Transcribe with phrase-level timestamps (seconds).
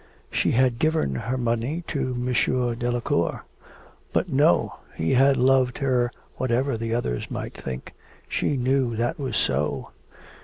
[0.31, 2.73] She had given her money to M.
[2.79, 3.45] Delacour....
[4.11, 7.93] But no, he had loved her whatever the others might think,
[8.27, 9.89] she knew that was so....